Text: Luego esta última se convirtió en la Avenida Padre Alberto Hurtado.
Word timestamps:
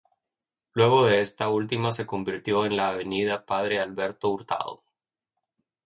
Luego 0.73 1.07
esta 1.07 1.49
última 1.49 1.91
se 1.93 2.07
convirtió 2.07 2.65
en 2.65 2.75
la 2.75 2.89
Avenida 2.89 3.45
Padre 3.45 3.77
Alberto 3.79 4.31
Hurtado. 4.31 4.83